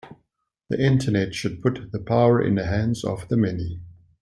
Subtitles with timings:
[0.71, 3.81] The Internet should put the power in the hands of the many.